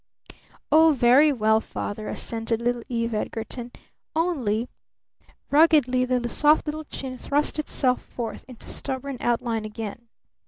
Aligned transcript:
"Oh, 0.71 0.93
very 0.93 1.31
well, 1.31 1.59
Father," 1.59 2.07
assented 2.09 2.59
little 2.59 2.81
Eve 2.89 3.13
Edgarton. 3.13 3.71
"Only" 4.15 4.67
ruggedly 5.51 6.05
the 6.05 6.27
soft 6.27 6.65
little 6.65 6.85
chin 6.85 7.19
thrust 7.19 7.59
itself 7.59 8.01
forth 8.03 8.43
into 8.47 8.67
stubborn 8.67 9.17
outline 9.19 9.63
again. 9.63 10.07